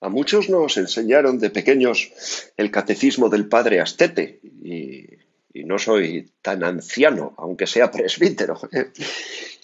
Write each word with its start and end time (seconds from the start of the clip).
A 0.00 0.08
muchos 0.08 0.50
nos 0.50 0.76
enseñaron 0.76 1.38
de 1.38 1.50
pequeños 1.50 2.12
el 2.56 2.70
catecismo 2.70 3.28
del 3.28 3.48
padre 3.48 3.80
Astete 3.80 4.40
y, 4.62 5.06
no 5.64 5.78
soy 5.78 6.30
tan 6.42 6.62
anciano, 6.62 7.34
aunque 7.38 7.66
sea 7.66 7.90
presbítero. 7.90 8.60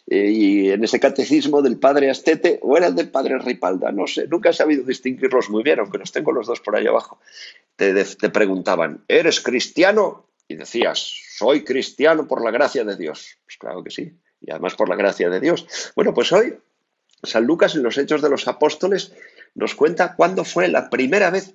y 0.06 0.71
en 0.71 0.82
ese 0.84 0.98
catecismo 0.98 1.60
del 1.60 1.79
padre 1.79 2.08
Astete, 2.08 2.58
o 2.62 2.76
era 2.79 2.87
el 2.87 2.95
del 2.95 3.10
padre 3.10 3.38
Ripalda, 3.38 3.92
no 3.92 4.06
sé, 4.06 4.26
nunca 4.26 4.50
he 4.50 4.54
sabido 4.54 4.84
distinguirlos 4.84 5.50
muy 5.50 5.62
bien, 5.62 5.80
aunque 5.80 5.98
los 5.98 6.10
tengo 6.10 6.32
los 6.32 6.46
dos 6.46 6.60
por 6.60 6.76
ahí 6.76 6.86
abajo. 6.86 7.20
Te, 7.76 7.92
te 8.04 8.30
preguntaban, 8.30 9.04
¿eres 9.06 9.40
cristiano? 9.40 10.26
Y 10.48 10.56
decías, 10.56 11.12
soy 11.36 11.62
cristiano 11.62 12.26
por 12.26 12.42
la 12.42 12.50
gracia 12.50 12.84
de 12.84 12.96
Dios. 12.96 13.38
Pues 13.44 13.58
claro 13.58 13.84
que 13.84 13.90
sí, 13.90 14.12
y 14.40 14.50
además 14.50 14.74
por 14.74 14.88
la 14.88 14.96
gracia 14.96 15.28
de 15.28 15.40
Dios. 15.40 15.92
Bueno, 15.94 16.14
pues 16.14 16.32
hoy 16.32 16.54
San 17.22 17.44
Lucas 17.44 17.74
en 17.74 17.82
los 17.82 17.98
Hechos 17.98 18.22
de 18.22 18.30
los 18.30 18.48
Apóstoles 18.48 19.12
nos 19.55 19.75
cuenta 19.75 20.14
cuándo 20.14 20.45
fue 20.45 20.69
la 20.69 20.91
primera 20.91 21.30
vez 21.30 21.55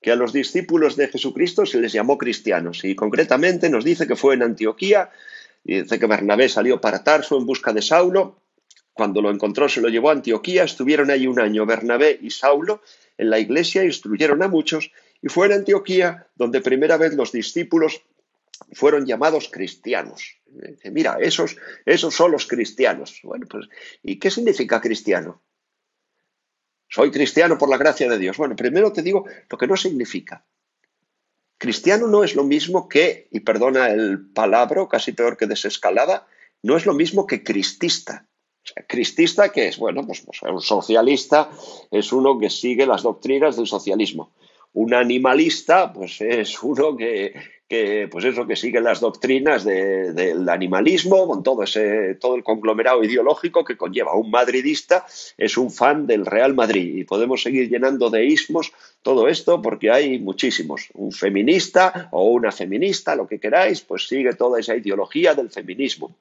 que 0.00 0.12
a 0.12 0.16
los 0.16 0.32
discípulos 0.32 0.96
de 0.96 1.08
Jesucristo 1.08 1.66
se 1.66 1.80
les 1.80 1.92
llamó 1.92 2.18
cristianos. 2.18 2.84
Y 2.84 2.94
concretamente 2.94 3.68
nos 3.70 3.84
dice 3.84 4.06
que 4.06 4.16
fue 4.16 4.34
en 4.34 4.42
Antioquía, 4.42 5.10
y 5.64 5.82
dice 5.82 5.98
que 5.98 6.06
Bernabé 6.06 6.48
salió 6.48 6.80
para 6.80 7.02
Tarso 7.02 7.36
en 7.36 7.46
busca 7.46 7.72
de 7.72 7.82
Saulo. 7.82 8.40
Cuando 8.92 9.20
lo 9.20 9.30
encontró 9.30 9.68
se 9.68 9.80
lo 9.80 9.88
llevó 9.88 10.10
a 10.10 10.12
Antioquía, 10.12 10.64
estuvieron 10.64 11.10
ahí 11.10 11.26
un 11.26 11.40
año 11.40 11.66
Bernabé 11.66 12.18
y 12.22 12.30
Saulo 12.30 12.82
en 13.18 13.30
la 13.30 13.38
iglesia, 13.38 13.84
instruyeron 13.84 14.42
a 14.42 14.48
muchos, 14.48 14.92
y 15.22 15.28
fue 15.28 15.46
en 15.46 15.52
Antioquía 15.52 16.28
donde 16.36 16.60
primera 16.60 16.96
vez 16.96 17.14
los 17.14 17.32
discípulos 17.32 18.02
fueron 18.72 19.06
llamados 19.06 19.48
cristianos. 19.50 20.36
Dice, 20.46 20.90
mira, 20.90 21.18
esos, 21.20 21.56
esos 21.84 22.14
son 22.14 22.32
los 22.32 22.46
cristianos. 22.46 23.20
Bueno, 23.22 23.46
pues, 23.48 23.66
¿y 24.02 24.18
qué 24.18 24.30
significa 24.30 24.80
cristiano? 24.80 25.42
Soy 26.88 27.10
cristiano 27.10 27.58
por 27.58 27.68
la 27.68 27.76
gracia 27.76 28.08
de 28.08 28.18
Dios. 28.18 28.36
Bueno, 28.36 28.56
primero 28.56 28.92
te 28.92 29.02
digo 29.02 29.24
lo 29.50 29.58
que 29.58 29.66
no 29.66 29.76
significa. 29.76 30.44
Cristiano 31.58 32.06
no 32.06 32.22
es 32.22 32.34
lo 32.34 32.44
mismo 32.44 32.88
que, 32.88 33.28
y 33.30 33.40
perdona 33.40 33.88
el 33.88 34.28
palabra, 34.28 34.86
casi 34.88 35.12
peor 35.12 35.36
que 35.36 35.46
desescalada, 35.46 36.26
no 36.62 36.76
es 36.76 36.84
lo 36.84 36.92
mismo 36.92 37.26
que 37.26 37.42
cristista. 37.42 38.26
cristista, 38.88 39.50
que 39.50 39.68
es? 39.68 39.78
Bueno, 39.78 40.06
pues, 40.06 40.20
pues 40.20 40.42
un 40.42 40.60
socialista 40.60 41.50
es 41.90 42.12
uno 42.12 42.38
que 42.38 42.50
sigue 42.50 42.86
las 42.86 43.02
doctrinas 43.02 43.56
del 43.56 43.66
socialismo. 43.66 44.32
Un 44.72 44.92
animalista, 44.92 45.92
pues 45.92 46.20
es 46.20 46.62
uno 46.62 46.96
que, 46.96 47.34
que 47.68 48.08
pues 48.10 48.24
eso, 48.24 48.46
que 48.46 48.54
sigue 48.54 48.80
las 48.80 49.00
doctrinas 49.00 49.64
del 49.64 50.48
animalismo, 50.48 51.26
con 51.26 51.42
todo 51.42 51.64
ese, 51.64 52.14
todo 52.14 52.36
el 52.36 52.44
conglomerado 52.44 53.02
ideológico 53.02 53.64
que 53.64 53.76
conlleva. 53.76 54.14
Un 54.14 54.30
madridista 54.30 55.04
es 55.36 55.56
un 55.56 55.70
fan 55.70 56.06
del 56.06 56.26
Real 56.26 56.54
Madrid 56.54 56.96
y 56.96 57.04
podemos 57.04 57.42
seguir 57.42 57.68
llenando 57.68 58.08
de 58.08 58.24
ismos 58.24 58.72
todo 59.02 59.26
esto 59.28 59.60
porque 59.60 59.90
hay 59.90 60.18
muchísimos. 60.18 60.88
Un 60.94 61.10
feminista 61.10 62.08
o 62.12 62.30
una 62.30 62.52
feminista, 62.52 63.16
lo 63.16 63.26
que 63.26 63.40
queráis, 63.40 63.80
pues 63.80 64.06
sigue 64.06 64.34
toda 64.34 64.60
esa 64.60 64.76
ideología 64.76 65.34
del 65.34 65.50
feminismo. 65.50 66.14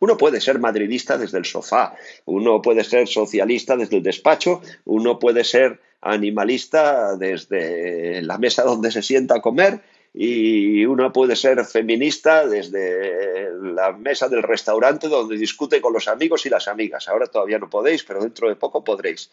Uno 0.00 0.16
puede 0.16 0.40
ser 0.40 0.58
madridista 0.58 1.16
desde 1.16 1.38
el 1.38 1.44
sofá, 1.44 1.94
uno 2.26 2.60
puede 2.60 2.84
ser 2.84 3.08
socialista 3.08 3.76
desde 3.76 3.96
el 3.96 4.02
despacho, 4.02 4.60
uno 4.84 5.18
puede 5.18 5.44
ser 5.44 5.80
animalista 6.02 7.16
desde 7.16 8.20
la 8.22 8.36
mesa 8.36 8.64
donde 8.64 8.90
se 8.90 9.02
sienta 9.02 9.36
a 9.36 9.40
comer 9.40 9.80
y 10.14 10.84
uno 10.84 11.12
puede 11.12 11.36
ser 11.36 11.64
feminista 11.64 12.46
desde 12.46 13.50
la 13.74 13.92
mesa 13.92 14.28
del 14.28 14.42
restaurante 14.42 15.08
donde 15.08 15.38
discute 15.38 15.80
con 15.80 15.94
los 15.94 16.06
amigos 16.06 16.44
y 16.44 16.50
las 16.50 16.68
amigas. 16.68 17.08
Ahora 17.08 17.26
todavía 17.26 17.58
no 17.58 17.70
podéis, 17.70 18.04
pero 18.04 18.22
dentro 18.22 18.48
de 18.48 18.56
poco 18.56 18.84
podréis. 18.84 19.30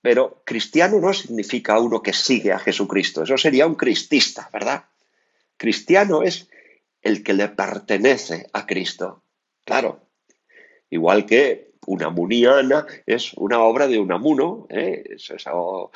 Pero 0.00 0.42
cristiano 0.44 0.98
no 0.98 1.12
significa 1.12 1.78
uno 1.78 2.02
que 2.02 2.12
sigue 2.12 2.52
a 2.52 2.58
Jesucristo, 2.58 3.22
eso 3.22 3.36
sería 3.36 3.66
un 3.66 3.74
cristista, 3.74 4.48
¿verdad? 4.52 4.84
Cristiano 5.56 6.22
es 6.22 6.48
el 7.02 7.22
que 7.22 7.34
le 7.34 7.48
pertenece 7.48 8.48
a 8.52 8.66
Cristo. 8.66 9.22
Claro, 9.64 10.00
igual 10.90 11.26
que 11.26 11.71
una 11.86 12.10
muniana 12.10 12.86
es 13.06 13.32
una 13.34 13.60
obra 13.60 13.88
de 13.88 13.98
Unamuno, 13.98 14.66
¿eh? 14.70 15.16
o, 15.52 15.90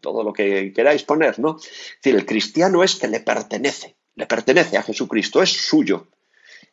todo 0.00 0.22
lo 0.22 0.32
que 0.32 0.72
queráis 0.72 1.02
poner, 1.02 1.38
¿no? 1.38 1.56
Es 1.58 1.98
decir, 2.02 2.18
el 2.18 2.26
cristiano 2.26 2.82
es 2.82 2.96
que 2.96 3.08
le 3.08 3.20
pertenece, 3.20 3.96
le 4.14 4.26
pertenece 4.26 4.76
a 4.76 4.82
Jesucristo, 4.82 5.42
es 5.42 5.50
suyo. 5.50 6.08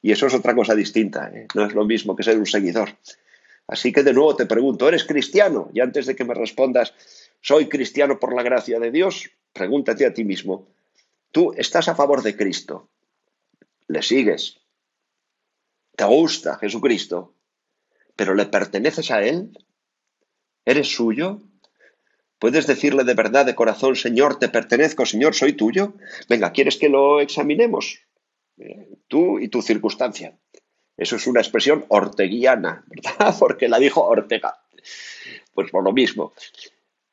Y 0.02 0.12
eso 0.12 0.28
es 0.28 0.34
otra 0.34 0.56
cosa 0.56 0.75
distinta, 0.75 1.30
¿eh? 1.34 1.47
no 1.56 1.66
es 1.66 1.74
lo 1.74 1.85
mismo 1.85 2.16
que 2.16 2.24
ser 2.24 2.38
un 2.38 2.46
seguidor. 2.46 2.90
Así 3.68 3.91
que 3.91 4.03
de 4.03 4.13
nuevo 4.13 4.35
te 4.35 4.46
pregunto, 4.46 4.88
¿eres 4.88 5.03
cristiano? 5.03 5.69
Y 5.74 5.81
antes 5.81 6.06
de 6.06 6.16
que 6.16 6.24
me 6.24 6.34
respondas, 6.34 6.94
soy 7.41 7.68
cristiano 7.68 8.18
por 8.19 8.34
la 8.34 8.44
gracia 8.44 8.79
de 8.79 8.91
Dios, 8.91 9.29
pregúntate 9.52 10.06
a 10.06 10.14
ti 10.14 10.24
mismo, 10.24 10.68
¿tú 11.31 11.53
estás 11.58 11.90
a 11.90 11.96
favor 11.96 12.24
de 12.24 12.38
Cristo? 12.38 12.88
¿Le 13.88 14.02
sigues? 14.02 14.62
¿Te 15.96 16.06
gusta 16.06 16.58
Jesucristo? 16.58 17.34
Pero 18.17 18.33
¿le 18.33 18.45
perteneces 18.45 19.11
a 19.11 19.23
Él? 19.23 19.57
¿Eres 20.66 20.89
suyo? 20.89 21.39
¿Puedes 22.39 22.67
decirle 22.67 23.05
de 23.05 23.13
verdad, 23.13 23.45
de 23.45 23.55
corazón, 23.55 23.95
Señor, 23.95 24.38
te 24.38 24.50
pertenezco, 24.50 25.05
Señor, 25.05 25.33
soy 25.33 25.53
tuyo? 25.53 25.94
Venga, 26.28 26.51
¿quieres 26.51 26.75
que 26.75 26.89
lo 26.89 27.22
examinemos? 27.22 28.00
Eh, 28.57 28.89
tú 29.07 29.39
y 29.39 29.47
tu 29.47 29.61
circunstancia. 29.61 30.38
Eso 30.97 31.16
es 31.16 31.28
una 31.28 31.41
expresión 31.41 31.85
orteguiana, 31.88 32.83
¿verdad? 32.88 33.35
Porque 33.39 33.69
la 33.69 33.79
dijo 33.79 34.03
Ortega. 34.03 34.59
Pues 35.53 35.72
por 35.72 35.84
lo 35.84 35.94
mismo. 35.94 36.34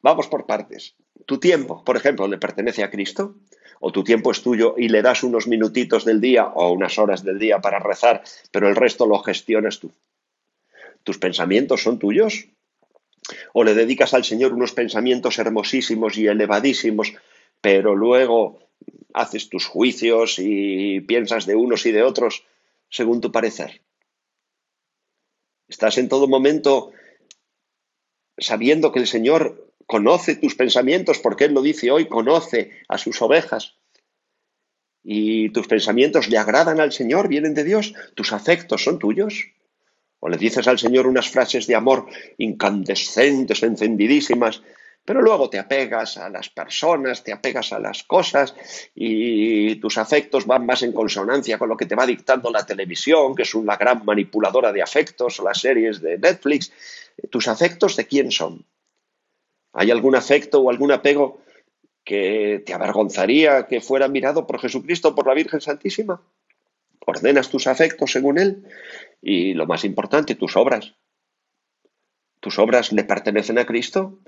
Vamos 0.03 0.27
por 0.27 0.47
partes. 0.47 0.97
¿Tu 1.27 1.39
tiempo, 1.39 1.85
por 1.85 1.97
ejemplo, 1.97 2.27
le 2.29 2.39
pertenece 2.39 2.83
a 2.83 2.91
Cristo? 2.91 3.37
¿O 3.81 3.93
tu 3.93 4.05
tiempo 4.05 4.31
es 4.31 4.43
tuyo 4.43 4.75
y 4.77 4.89
le 4.89 5.03
das 5.03 5.23
unos 5.23 5.47
minutitos 5.47 6.05
del 6.05 6.21
día 6.21 6.47
o 6.47 6.73
unas 6.73 6.99
horas 6.99 7.23
del 7.23 7.39
día 7.39 7.61
para 7.61 7.79
rezar, 7.79 8.23
pero 8.51 8.69
el 8.69 8.77
resto 8.77 9.07
lo 9.07 9.19
gestionas 9.21 9.81
tú? 9.81 9.93
¿Tus 11.05 11.19
pensamientos 11.19 11.83
son 11.83 11.99
tuyos? 11.99 12.49
¿O 13.53 13.63
le 13.63 13.75
dedicas 13.75 14.15
al 14.15 14.25
Señor 14.25 14.53
unos 14.53 14.73
pensamientos 14.73 15.39
hermosísimos 15.39 16.17
y 16.17 16.27
elevadísimos, 16.27 17.13
pero 17.61 17.95
luego 17.95 18.59
haces 19.13 19.49
tus 19.49 19.67
juicios 19.67 20.39
y 20.39 21.01
piensas 21.03 21.47
de 21.47 21.55
unos 21.55 21.87
y 21.87 21.93
de 21.93 22.03
otros 22.03 22.45
según 22.89 23.21
tu 23.21 23.31
parecer? 23.31 23.83
¿Estás 25.69 25.99
en 25.99 26.09
todo 26.09 26.27
momento 26.27 26.91
sabiendo 28.39 28.91
que 28.91 28.99
el 28.99 29.07
Señor 29.07 29.73
conoce 29.87 30.37
tus 30.37 30.55
pensamientos, 30.55 31.19
porque 31.19 31.45
Él 31.45 31.55
lo 31.55 31.63
dice 31.63 31.91
hoy, 31.91 32.09
conoce 32.09 32.73
a 32.89 32.99
sus 32.99 33.21
ovejas? 33.23 33.77
y 35.07 35.51
tus 35.51 35.69
pensamientos 35.69 36.29
le 36.29 36.39
agradan 36.39 36.81
al 36.81 36.91
Señor, 36.91 37.29
vienen 37.29 37.53
de 37.53 37.63
Dios, 37.63 37.93
tus 38.15 38.33
afectos 38.33 38.83
son 38.83 38.99
tuyos 38.99 39.54
o 40.25 40.29
le 40.31 40.39
dices 40.39 40.67
al 40.69 40.79
Señor 40.79 41.07
unas 41.07 41.29
frases 41.29 41.67
de 41.67 41.75
amor 41.75 42.07
incandescentes, 42.39 43.63
encendidísimas, 43.63 44.63
pero 45.05 45.21
luego 45.21 45.51
te 45.51 45.59
apegas 45.59 46.17
a 46.17 46.31
las 46.31 46.49
personas, 46.49 47.23
te 47.23 47.31
apegas 47.31 47.75
a 47.75 47.79
las 47.79 48.05
cosas 48.05 48.55
y 48.95 49.77
tus 49.77 49.99
afectos 49.99 50.47
van 50.47 50.65
más 50.65 50.83
en 50.83 50.93
consonancia 50.95 51.59
con 51.59 51.69
lo 51.69 51.77
que 51.77 51.85
te 51.85 51.95
va 51.95 52.07
dictando 52.07 52.51
la 52.51 52.65
televisión, 52.65 53.35
que 53.35 53.43
es 53.43 53.55
una 53.55 53.77
gran 53.77 54.03
manipuladora 54.07 54.73
de 54.73 54.81
afectos, 54.81 55.41
o 55.41 55.45
las 55.45 55.61
series 55.61 56.01
de 56.01 56.17
Netflix. 56.17 56.73
¿Tus 57.31 57.47
afectos 57.47 57.95
de 57.95 58.07
quién 58.07 58.31
son? 58.31 58.65
¿Hay 59.75 59.91
algún 59.91 60.17
afecto 60.17 60.63
o 60.63 60.71
algún 60.71 60.93
apego 60.93 61.43
que 62.03 62.63
te 62.65 62.73
avergonzaría 62.73 63.67
que 63.67 63.83
fuera 63.83 64.09
mirado 64.09 64.47
por 64.47 64.59
Jesucristo 64.59 65.15
por 65.15 65.27
la 65.27 65.35
Virgen 65.35 65.61
Santísima? 65.61 66.23
Ordenas 67.07 67.51
tus 67.51 67.67
afectos 67.67 68.13
según 68.13 68.39
Él 68.39 68.67
y 69.21 69.55
lo 69.55 69.67
más 69.67 69.85
importante, 69.85 70.35
tus 70.35 70.57
obras. 70.57 70.95
¿Tus 72.41 72.59
obras 72.59 72.93
le 72.93 73.05
pertenecen 73.05 73.59
a 73.59 73.67
Cristo? 73.67 74.21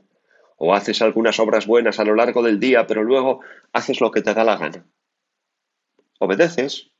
¿O 0.57 0.75
haces 0.75 1.03
algunas 1.03 1.39
obras 1.39 1.67
buenas 1.67 2.01
a 2.01 2.05
lo 2.05 2.15
largo 2.15 2.43
del 2.43 2.59
día, 2.59 2.87
pero 2.87 3.03
luego 3.03 3.41
haces 3.73 4.01
lo 4.01 4.11
que 4.11 4.23
te 4.23 4.33
da 4.33 4.45
la 4.45 4.57
gana? 4.57 4.87
¿Obedeces? 6.19 6.93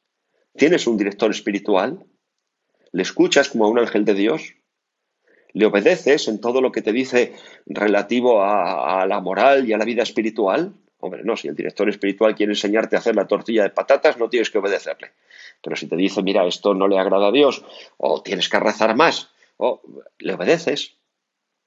¿Tienes 0.55 0.87
un 0.87 0.99
director 0.99 1.31
espiritual? 1.31 2.05
¿Le 2.93 3.03
escuchas 3.03 3.49
como 3.49 3.65
a 3.65 3.69
un 3.69 3.79
ángel 3.79 4.05
de 4.05 4.15
Dios? 4.15 4.57
¿Le 5.55 5.65
obedeces 5.65 6.29
en 6.29 6.41
todo 6.41 6.61
lo 6.61 6.71
que 6.71 6.83
te 6.83 6.93
dice 6.93 7.35
relativo 7.65 8.43
a, 8.43 9.03
a 9.03 9.07
la 9.07 9.21
moral 9.21 9.67
y 9.67 9.73
a 9.73 9.79
la 9.79 9.87
vida 9.87 10.03
espiritual? 10.03 10.75
Hombre, 10.99 11.23
no, 11.25 11.37
si 11.37 11.49
el 11.49 11.55
director 11.55 11.89
espiritual 11.89 12.35
quiere 12.35 12.53
enseñarte 12.53 12.97
a 12.97 13.01
hacer 13.01 13.15
la 13.15 13.27
tortilla 13.27 13.63
de 13.63 13.71
patatas, 13.71 14.19
no 14.19 14.29
tienes 14.29 14.51
que 14.51 14.59
obedecerle. 14.59 15.13
Pero 15.63 15.77
si 15.77 15.87
te 15.87 15.97
dice, 15.97 16.23
mira, 16.23 16.47
esto 16.47 16.75
no 16.75 16.89
le 16.89 16.99
agrada 16.99 17.29
a 17.29 17.33
Dios, 17.33 17.65
o 17.99 18.23
tienes 18.23 18.49
que 18.49 18.59
rezar 18.59 18.97
más, 18.97 19.31
o 19.59 19.83
le 20.19 20.35
obedeces, 20.35 20.97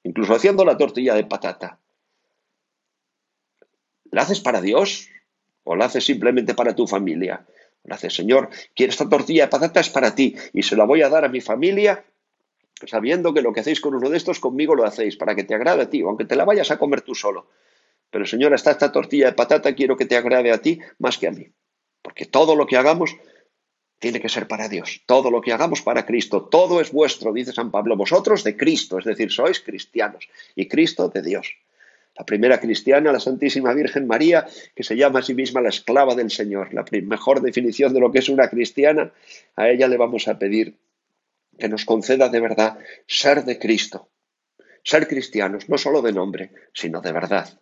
incluso 0.04 0.34
haciendo 0.34 0.66
la 0.66 0.78
tortilla 0.78 1.14
de 1.14 1.26
patata. 1.26 1.80
¿La 4.12 4.24
haces 4.24 4.40
para 4.40 4.62
Dios 4.62 5.10
o 5.64 5.76
la 5.76 5.86
haces 5.86 6.06
simplemente 6.06 6.56
para 6.56 6.76
tu 6.76 6.88
familia? 6.88 7.46
La 7.84 7.96
haces, 7.96 8.16
Señor, 8.16 8.50
quiero 8.76 8.92
esta 8.92 9.08
tortilla 9.08 9.44
de 9.44 9.50
patata 9.50 9.80
es 9.80 9.90
para 9.90 10.16
ti 10.16 10.36
y 10.54 10.64
se 10.64 10.76
la 10.76 10.86
voy 10.86 11.04
a 11.04 11.10
dar 11.10 11.26
a 11.26 11.30
mi 11.30 11.42
familia 11.42 12.04
sabiendo 12.88 13.34
que 13.34 13.42
lo 13.42 13.54
que 13.54 13.60
hacéis 13.60 13.82
con 13.82 13.96
uno 13.96 14.10
de 14.10 14.18
estos 14.18 14.40
conmigo 14.40 14.76
lo 14.76 14.86
hacéis, 14.86 15.18
para 15.18 15.36
que 15.36 15.44
te 15.44 15.54
agrade 15.54 15.84
a 15.84 15.90
ti, 15.90 16.02
aunque 16.02 16.26
te 16.26 16.36
la 16.36 16.46
vayas 16.46 16.72
a 16.72 16.80
comer 16.80 17.02
tú 17.02 17.14
solo. 17.14 17.48
Pero 18.12 18.26
Señor, 18.26 18.54
hasta 18.54 18.72
esta 18.72 18.92
tortilla 18.92 19.28
de 19.28 19.34
patata 19.34 19.76
quiero 19.76 19.98
que 19.98 20.06
te 20.06 20.18
agrade 20.18 20.52
a 20.52 20.62
ti 20.62 20.80
más 20.98 21.18
que 21.18 21.28
a 21.28 21.32
mí. 21.32 21.48
Porque 22.02 22.26
todo 22.26 22.56
lo 22.56 22.66
que 22.66 22.78
hagamos 22.78 23.16
tiene 24.00 24.22
que 24.22 24.30
ser 24.30 24.48
para 24.48 24.70
Dios. 24.70 25.04
Todo 25.06 25.30
lo 25.30 25.42
que 25.42 25.54
hagamos 25.54 25.82
para 25.82 26.06
Cristo, 26.06 26.46
todo 26.46 26.82
es 26.82 26.92
vuestro, 26.92 27.34
dice 27.34 27.52
San 27.52 27.70
Pablo, 27.70 27.98
vosotros 27.98 28.44
de 28.44 28.56
Cristo, 28.56 28.98
es 28.98 29.06
decir, 29.06 29.32
sois 29.32 29.60
cristianos 29.60 30.28
y 30.56 30.68
Cristo 30.68 31.10
de 31.10 31.22
Dios. 31.22 31.58
La 32.18 32.26
primera 32.26 32.60
cristiana, 32.60 33.12
la 33.12 33.20
Santísima 33.20 33.74
Virgen 33.74 34.08
María, 34.08 34.48
que 34.76 34.84
se 34.84 34.96
llama 34.96 35.20
a 35.20 35.22
sí 35.22 35.34
misma 35.34 35.62
la 35.62 35.70
esclava 35.70 36.16
del 36.16 36.32
Señor, 36.32 36.74
la 36.74 36.84
mejor 37.04 37.42
definición 37.42 37.94
de 37.94 38.00
lo 38.00 38.12
que 38.12 38.20
es 38.20 38.30
una 38.30 38.50
cristiana, 38.50 39.14
a 39.56 39.70
ella 39.70 39.88
le 39.88 39.98
vamos 39.98 40.28
a 40.28 40.38
pedir 40.38 40.78
que 41.58 41.70
nos 41.70 41.86
conceda 41.86 42.30
de 42.30 42.40
verdad 42.40 42.80
ser 43.06 43.44
de 43.46 43.60
Cristo, 43.60 44.10
ser 44.84 45.08
cristianos, 45.08 45.70
no 45.70 45.78
solo 45.78 46.02
de 46.02 46.14
nombre, 46.14 46.52
sino 46.74 47.02
de 47.02 47.12
verdad. 47.12 47.60